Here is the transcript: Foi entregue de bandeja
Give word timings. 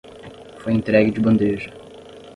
Foi 0.61 0.73
entregue 0.75 1.15
de 1.15 1.23
bandeja 1.27 1.71